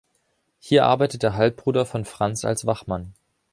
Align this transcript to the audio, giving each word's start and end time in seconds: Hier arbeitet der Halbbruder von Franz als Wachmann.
Hier 0.57 0.85
arbeitet 0.85 1.21
der 1.21 1.35
Halbbruder 1.35 1.85
von 1.85 2.05
Franz 2.05 2.43
als 2.43 2.65
Wachmann. 2.65 3.13